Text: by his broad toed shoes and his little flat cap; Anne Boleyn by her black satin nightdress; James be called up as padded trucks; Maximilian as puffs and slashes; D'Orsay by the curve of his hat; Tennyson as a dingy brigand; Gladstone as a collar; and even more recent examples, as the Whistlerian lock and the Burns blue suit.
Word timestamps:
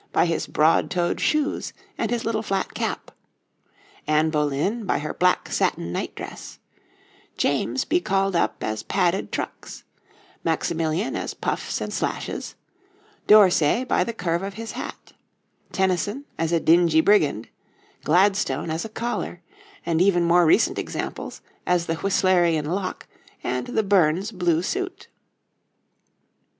by 0.11 0.25
his 0.25 0.47
broad 0.47 0.89
toed 0.89 1.19
shoes 1.21 1.73
and 1.95 2.09
his 2.09 2.25
little 2.25 2.41
flat 2.41 2.73
cap; 2.73 3.11
Anne 4.07 4.31
Boleyn 4.31 4.83
by 4.83 4.97
her 4.97 5.13
black 5.13 5.51
satin 5.51 5.91
nightdress; 5.93 6.57
James 7.37 7.85
be 7.85 8.01
called 8.01 8.35
up 8.35 8.63
as 8.63 8.81
padded 8.81 9.31
trucks; 9.31 9.83
Maximilian 10.43 11.15
as 11.15 11.35
puffs 11.35 11.79
and 11.79 11.93
slashes; 11.93 12.55
D'Orsay 13.27 13.83
by 13.83 14.03
the 14.03 14.11
curve 14.11 14.41
of 14.41 14.55
his 14.55 14.71
hat; 14.71 15.11
Tennyson 15.71 16.25
as 16.35 16.51
a 16.51 16.59
dingy 16.59 17.01
brigand; 17.01 17.49
Gladstone 18.03 18.71
as 18.71 18.83
a 18.83 18.89
collar; 18.89 19.43
and 19.85 20.01
even 20.01 20.23
more 20.25 20.47
recent 20.47 20.79
examples, 20.79 21.41
as 21.67 21.85
the 21.85 21.97
Whistlerian 21.97 22.65
lock 22.65 23.05
and 23.43 23.67
the 23.67 23.83
Burns 23.83 24.31
blue 24.31 24.63
suit. 24.63 25.09